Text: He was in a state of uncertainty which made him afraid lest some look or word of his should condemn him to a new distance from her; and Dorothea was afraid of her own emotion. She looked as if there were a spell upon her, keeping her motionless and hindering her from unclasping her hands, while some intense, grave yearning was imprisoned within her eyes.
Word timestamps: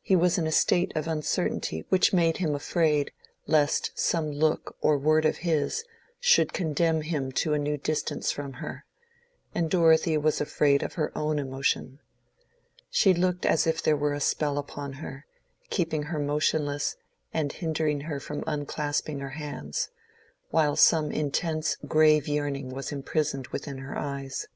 He 0.00 0.14
was 0.14 0.38
in 0.38 0.46
a 0.46 0.52
state 0.52 0.92
of 0.94 1.08
uncertainty 1.08 1.84
which 1.88 2.12
made 2.12 2.36
him 2.36 2.54
afraid 2.54 3.10
lest 3.48 3.90
some 3.98 4.30
look 4.30 4.76
or 4.80 4.96
word 4.96 5.24
of 5.24 5.38
his 5.38 5.82
should 6.20 6.52
condemn 6.52 7.00
him 7.00 7.32
to 7.32 7.52
a 7.52 7.58
new 7.58 7.76
distance 7.76 8.30
from 8.30 8.52
her; 8.62 8.84
and 9.56 9.68
Dorothea 9.68 10.20
was 10.20 10.40
afraid 10.40 10.84
of 10.84 10.92
her 10.94 11.10
own 11.18 11.40
emotion. 11.40 11.98
She 12.90 13.12
looked 13.12 13.44
as 13.44 13.66
if 13.66 13.82
there 13.82 13.96
were 13.96 14.14
a 14.14 14.20
spell 14.20 14.56
upon 14.56 14.92
her, 15.02 15.26
keeping 15.68 16.04
her 16.04 16.20
motionless 16.20 16.94
and 17.34 17.50
hindering 17.52 18.02
her 18.02 18.20
from 18.20 18.44
unclasping 18.46 19.18
her 19.18 19.30
hands, 19.30 19.88
while 20.50 20.76
some 20.76 21.10
intense, 21.10 21.76
grave 21.88 22.28
yearning 22.28 22.70
was 22.70 22.92
imprisoned 22.92 23.48
within 23.48 23.78
her 23.78 23.98
eyes. 23.98 24.46